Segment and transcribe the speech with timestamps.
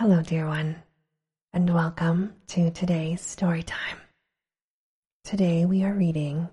[0.00, 0.76] Hello, dear one,
[1.52, 3.98] and welcome to today's story time.
[5.24, 6.48] Today we are reading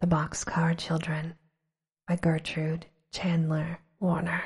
[0.00, 1.34] The Boxcar Children
[2.08, 4.42] by Gertrude Chandler Warner.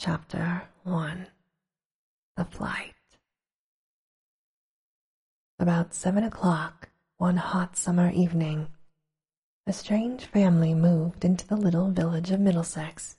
[0.00, 1.28] Chapter 1
[2.36, 2.94] The Flight.
[5.60, 8.66] About seven o'clock one hot summer evening,
[9.68, 13.18] a strange family moved into the little village of Middlesex.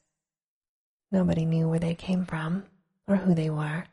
[1.14, 2.66] Nobody knew where they came from
[3.08, 3.86] or who they were,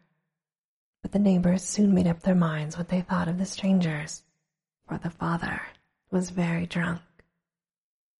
[1.02, 4.22] but the neighbors soon made up their minds what they thought of the strangers,
[4.86, 5.60] for the father
[6.10, 7.00] was very drunk.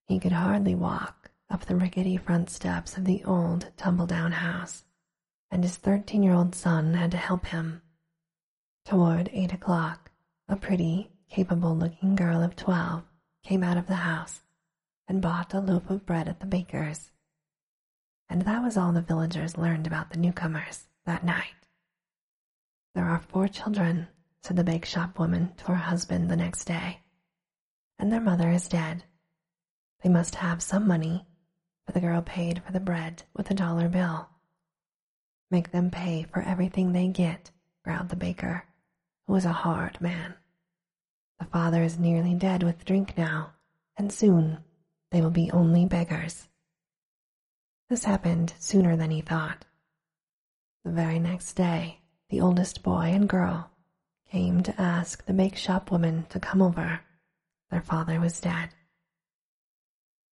[0.06, 4.84] He could hardly walk up the rickety front steps of the old tumble down house,
[5.50, 7.82] and his thirteen year old son had to help him.
[8.84, 10.10] Toward eight o'clock,
[10.48, 13.04] a pretty, capable looking girl of twelve
[13.44, 14.40] came out of the house
[15.06, 17.11] and bought a loaf of bread at the baker's.
[18.32, 21.52] And that was all the villagers learned about the newcomers that night.
[22.94, 24.08] There are four children,
[24.42, 27.00] said the bake shop woman to her husband the next day,
[27.98, 29.04] and their mother is dead.
[30.02, 31.26] They must have some money,
[31.84, 34.30] for the girl paid for the bread with a dollar bill.
[35.50, 37.50] Make them pay for everything they get,
[37.84, 38.64] growled the baker,
[39.26, 40.36] who was a hard man.
[41.38, 43.52] The father is nearly dead with drink now,
[43.98, 44.64] and soon
[45.10, 46.48] they will be only beggars.
[47.92, 49.66] This happened sooner than he thought.
[50.82, 53.70] The very next day, the oldest boy and girl
[54.30, 57.02] came to ask the bake shop woman to come over.
[57.70, 58.70] Their father was dead.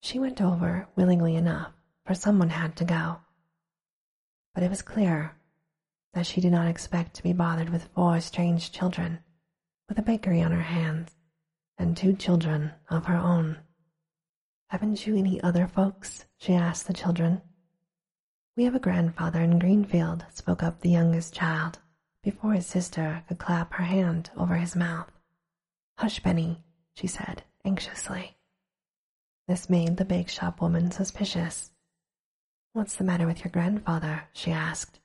[0.01, 1.73] She went over willingly enough,
[2.05, 3.17] for someone had to go.
[4.53, 5.35] But it was clear
[6.13, 9.19] that she did not expect to be bothered with four strange children
[9.89, 11.11] with a bakery on her hands
[11.77, 13.57] and two children of her own.
[14.69, 16.23] Haven't you any other folks?
[16.37, 17.41] she asked the children.
[18.55, 21.79] We have a grandfather in Greenfield, spoke up the youngest child,
[22.23, 25.11] before his sister could clap her hand over his mouth.
[25.97, 28.37] Hush, Benny, she said anxiously.
[29.47, 31.71] This made the bake shop woman suspicious.
[32.73, 34.23] What's the matter with your grandfather?
[34.33, 34.99] she asked.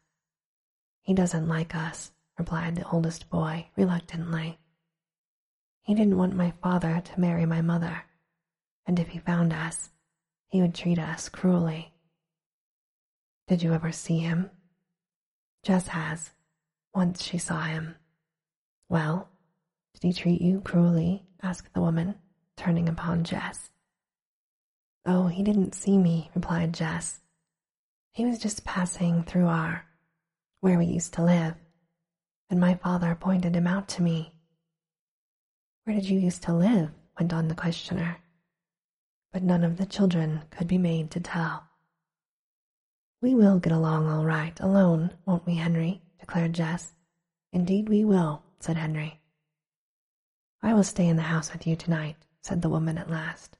[1.00, 4.58] He doesn't like us, replied the oldest boy reluctantly.
[5.82, 8.04] He didn't want my father to marry my mother,
[8.86, 9.90] and if he found us,
[10.48, 11.93] he would treat us cruelly.
[13.46, 14.50] Did you ever see him?
[15.62, 16.30] Jess has.
[16.94, 17.96] Once she saw him.
[18.88, 19.28] Well,
[19.92, 21.26] did he treat you cruelly?
[21.42, 22.14] asked the woman,
[22.56, 23.70] turning upon Jess.
[25.04, 27.20] Oh, he didn't see me, replied Jess.
[28.12, 29.84] He was just passing through our,
[30.60, 31.54] where we used to live,
[32.48, 34.32] and my father pointed him out to me.
[35.84, 36.90] Where did you used to live?
[37.18, 38.16] went on the questioner.
[39.32, 41.68] But none of the children could be made to tell.
[43.24, 46.02] We will get along all right alone, won't we, Henry?
[46.20, 46.92] declared Jess.
[47.54, 49.18] Indeed, we will, said Henry.
[50.60, 53.56] I will stay in the house with you tonight, said the woman at last,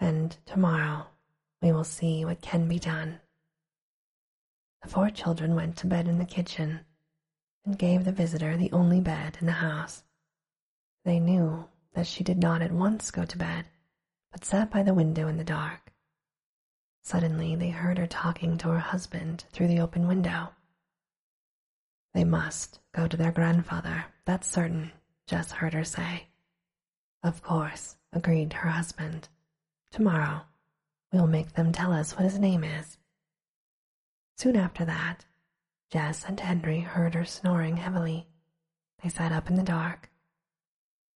[0.00, 1.06] and tomorrow
[1.62, 3.20] we will see what can be done.
[4.82, 6.80] The four children went to bed in the kitchen
[7.64, 10.02] and gave the visitor the only bed in the house.
[11.04, 13.66] They knew that she did not at once go to bed,
[14.32, 15.93] but sat by the window in the dark.
[17.04, 20.54] Suddenly they heard her talking to her husband through the open window.
[22.14, 24.90] They must go to their grandfather, that's certain,
[25.26, 26.28] Jess heard her say.
[27.22, 29.28] Of course, agreed her husband.
[29.90, 30.42] Tomorrow
[31.12, 32.96] we'll make them tell us what his name is.
[34.36, 35.26] Soon after that,
[35.90, 38.28] Jess and Henry heard her snoring heavily.
[39.02, 40.10] They sat up in the dark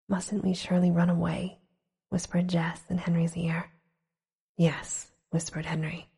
[0.07, 1.59] Mustn't we surely run away?
[2.11, 3.71] whispered Jess in Henry's ear.
[4.57, 6.09] Yes, whispered Henry.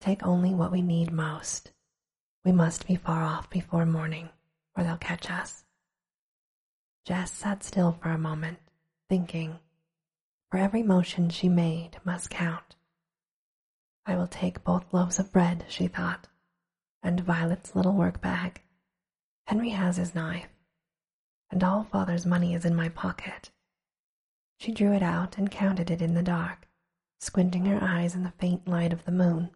[0.00, 1.72] Take only what we need most.
[2.44, 4.28] We must be far off before morning,
[4.76, 5.64] or they'll catch us.
[7.04, 8.58] Jess sat still for a moment,
[9.08, 9.58] thinking,
[10.50, 12.76] for every motion she made must count.
[14.04, 16.28] I will take both loaves of bread, she thought,
[17.02, 18.62] and Violet's little work bag.
[19.46, 20.48] Henry has his knife
[21.50, 23.50] and all father's money is in my pocket.
[24.58, 26.65] She drew it out and counted it in the dark,
[27.18, 29.50] squinting her eyes in the faint light of the moon.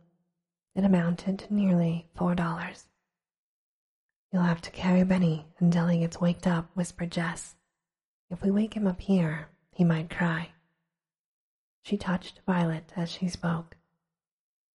[0.74, 2.88] It amounted to nearly four dollars.
[4.32, 7.56] You'll have to carry Benny until he gets waked up, whispered Jess.
[8.30, 10.50] If we wake him up here, he might cry.
[11.82, 13.76] She touched Violet as she spoke.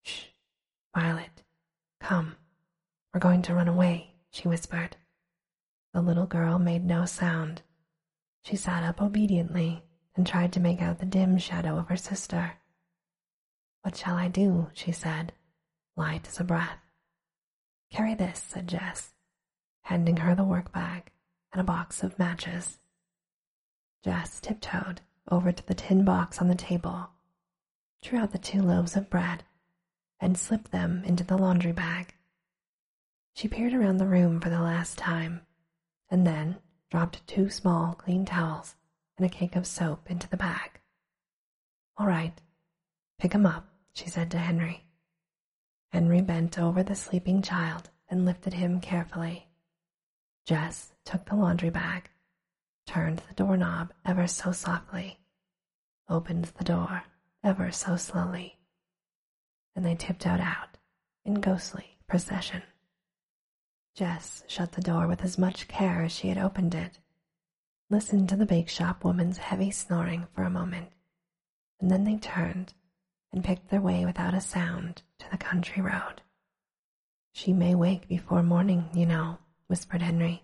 [0.04, 0.26] Shh,
[0.94, 1.44] Violet,
[2.02, 2.36] come.
[3.14, 4.98] We're going to run away, she whispered.
[5.94, 7.62] The little girl made no sound.
[8.44, 9.84] She sat up obediently
[10.16, 12.56] and tried to make out the dim shadow of her sister.
[13.86, 14.72] What shall I do?
[14.74, 15.32] she said,
[15.96, 16.80] light as a breath.
[17.92, 19.14] Carry this, said Jess.
[19.84, 21.12] handing her the work bag
[21.54, 22.80] and a box of matches.
[24.04, 27.12] Jess tiptoed over to the tin box on the table,
[28.02, 29.44] drew out the two loaves of bread,
[30.20, 32.16] and slipped them into the laundry bag.
[33.36, 35.46] She peered around the room for the last time,
[36.10, 36.58] and then
[36.90, 38.74] dropped two small clean towels
[39.16, 40.80] and a cake of soap into the bag.
[41.98, 42.42] All right,
[43.20, 44.84] pick him up, she said to Henry.
[45.92, 49.48] Henry bent over the sleeping child and lifted him carefully.
[50.46, 52.10] Jess took the laundry bag,
[52.86, 55.20] turned the doorknob ever so softly,
[56.10, 57.04] opened the door
[57.42, 58.60] ever so slowly,
[59.76, 60.78] and they tiptoed out
[61.24, 62.64] in ghostly procession.
[63.96, 67.00] Jess shut the door with as much care as she had opened it,
[67.90, 70.90] listened to the bake shop woman's heavy snoring for a moment,
[71.80, 72.74] and then they turned
[73.36, 76.22] and picked their way without a sound to the country road.
[77.34, 80.42] She may wake before morning, you know, whispered Henry.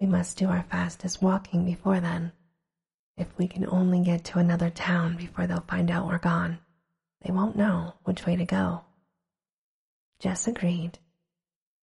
[0.00, 2.32] We must do our fastest walking before then.
[3.16, 6.58] If we can only get to another town before they'll find out we're gone,
[7.22, 8.82] they won't know which way to go.
[10.18, 10.98] Jess agreed,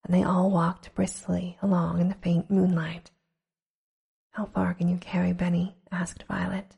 [0.04, 3.12] and they all walked briskly along in the faint moonlight.
[4.32, 5.78] How far can you carry Benny?
[5.90, 6.76] asked Violet.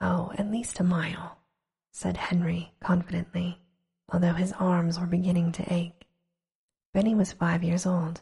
[0.00, 1.38] Oh, at least a mile,
[1.96, 3.58] said Henry confidently,
[4.12, 6.06] although his arms were beginning to ache.
[6.92, 8.20] Benny was five years old,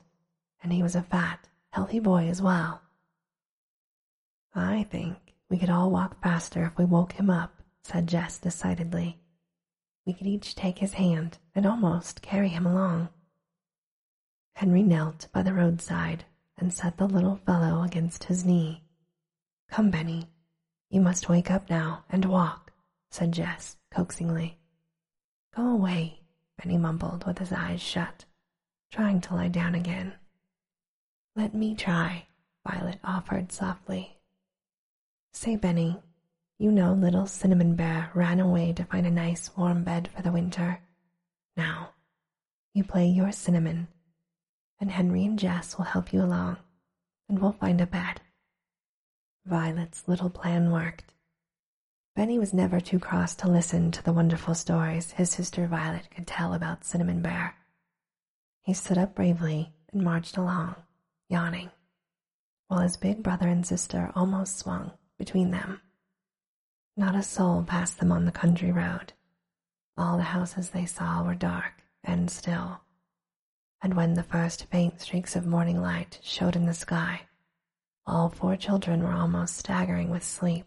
[0.63, 2.83] and he was a fat, healthy boy as well.
[4.55, 9.19] I think we could all walk faster if we woke him up, said Jess decidedly.
[10.07, 13.09] We could each take his hand and almost carry him along.
[14.53, 16.27] Henry knelt by the roadside
[16.57, 18.85] and set the little fellow against his knee.
[19.69, 20.31] Come, Benny,
[20.91, 22.64] you must wake up now and walk,
[23.15, 24.59] said Jess coaxingly.
[25.55, 26.19] Go away,
[26.59, 28.25] Benny mumbled with his eyes shut,
[28.91, 30.15] trying to lie down again.
[31.37, 32.27] Let me try,
[32.69, 34.17] Violet offered softly.
[35.33, 36.03] Say, Benny,
[36.59, 40.33] you know little Cinnamon Bear ran away to find a nice warm bed for the
[40.33, 40.81] winter.
[41.57, 41.91] Now,
[42.73, 43.87] you play you're cinnamon,
[44.81, 46.57] and Henry and Jess will help you along,
[47.29, 48.23] and we'll find a bed.
[49.47, 51.14] Violet's little plan worked.
[52.17, 56.29] Benny was never too cross to listen to the wonderful stories his sister Violet could
[56.29, 57.57] tell about Cinnamon Bear.
[58.63, 60.77] He stood up bravely and marched along,
[61.29, 61.71] yawning,
[62.69, 65.81] while his big brother and sister almost swung between them.
[66.97, 69.13] Not a soul passed them on the country road.
[69.99, 72.83] All the houses they saw were dark and still,
[73.83, 77.23] and when the first faint streaks of morning light showed in the sky,
[78.07, 80.67] all four children were almost staggering with sleep.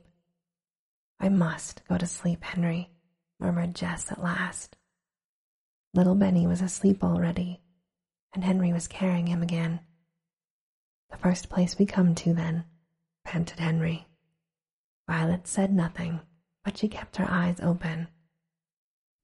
[1.20, 2.92] I must go to sleep, Henry,
[3.40, 4.78] murmured Jess at last.
[5.94, 7.62] Little Benny was asleep already,
[8.34, 9.80] and Henry was carrying him again.
[11.10, 12.66] The first place we come to, then,
[13.24, 14.08] panted Henry.
[15.08, 16.22] Violet said nothing,
[16.64, 18.08] but she kept her eyes open.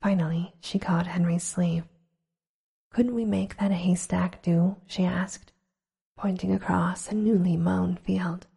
[0.01, 1.85] Finally, she caught Henry's sleeve.
[2.91, 4.77] Couldn't we make that haystack do?
[4.87, 5.53] she asked
[6.17, 8.47] pointing across a newly mown field.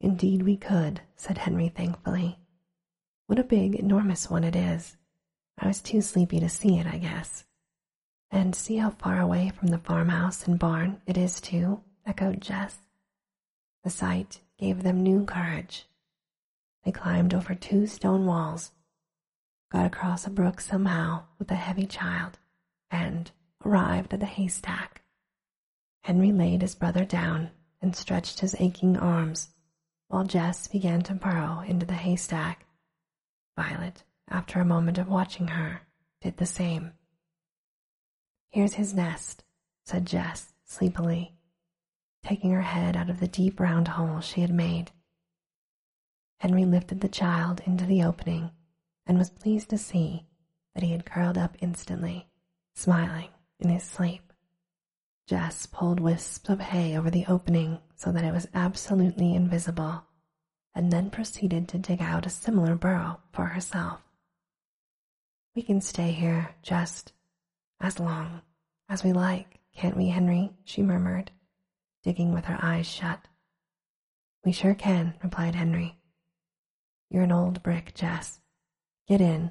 [0.00, 2.38] Indeed, we could, said Henry thankfully.
[3.30, 4.96] What a big, enormous one it is.
[5.56, 7.44] I was too sleepy to see it, I guess.
[8.28, 12.76] And see how far away from the farmhouse and barn it is, too, echoed Jess.
[13.84, 15.86] The sight gave them new courage.
[16.84, 18.72] They climbed over two stone walls,
[19.70, 22.40] got across a brook somehow with a heavy child,
[22.90, 23.30] and
[23.64, 25.02] arrived at the haystack.
[26.02, 29.50] Henry laid his brother down and stretched his aching arms,
[30.08, 32.66] while Jess began to burrow into the haystack.
[33.60, 35.82] Violet, after a moment of watching her,
[36.22, 36.94] did the same.
[38.48, 39.44] Here's his nest,
[39.84, 41.34] said Jess sleepily,
[42.22, 44.92] taking her head out of the deep round hole she had made.
[46.38, 48.50] Henry lifted the child into the opening
[49.06, 50.24] and was pleased to see
[50.72, 52.30] that he had curled up instantly,
[52.74, 54.32] smiling in his sleep.
[55.26, 60.06] Jess pulled wisps of hay over the opening so that it was absolutely invisible,
[60.74, 64.00] and then proceeded to dig out a similar burrow for herself.
[65.54, 67.12] We can stay here just
[67.80, 68.42] as long
[68.88, 70.52] as we like, can't we, Henry?
[70.64, 71.30] she murmured,
[72.02, 73.20] digging with her eyes shut.
[74.44, 75.96] We sure can, replied Henry.
[77.10, 78.40] You're an old brick, Jess.
[79.08, 79.50] Get in,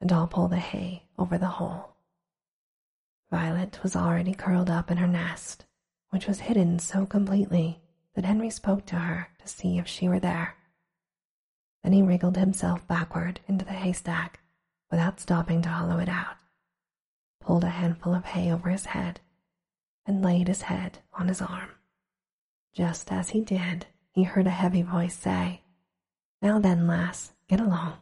[0.00, 1.96] and I'll pull the hay over the hole.
[3.30, 5.64] Violet was already curled up in her nest,
[6.10, 7.80] which was hidden so completely
[8.16, 10.56] that Henry spoke to her to see if she were there.
[11.84, 14.40] Then he wriggled himself backward into the haystack
[14.90, 16.36] without stopping to hollow it out,
[17.40, 19.20] pulled a handful of hay over his head,
[20.06, 21.70] and laid his head on his arm.
[22.72, 25.60] Just as he did, he heard a heavy voice say,
[26.40, 27.98] Now then, lass, get along.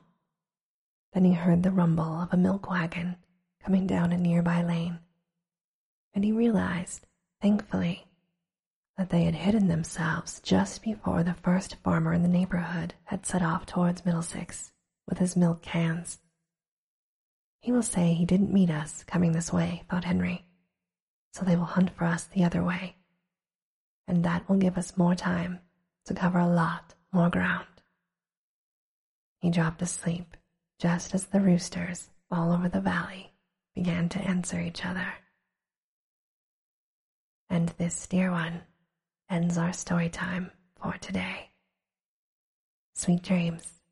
[1.13, 3.17] Then he heard the rumble of a milk wagon
[3.63, 5.01] coming down a nearby lane,
[6.13, 7.07] and he realized,
[7.41, 8.07] thankfully,
[8.97, 13.43] that they had hidden themselves just before the first farmer in the neighborhood had set
[13.43, 14.73] off towards Middlesex
[15.09, 16.19] with his milk cans.
[17.61, 20.47] He will say he didn't meet us coming this way, thought Henry,
[21.33, 22.97] so they will hunt for us the other way,
[24.07, 25.61] and that will give us more time
[26.05, 27.67] to cover a lot more ground.
[29.41, 30.37] He dropped asleep
[30.79, 33.33] just as the roosters all over the valley
[33.75, 35.15] began to answer each other.
[37.51, 38.63] And this, dear one,
[39.35, 41.51] ends our story time for today.
[42.95, 43.84] Sweet dreams.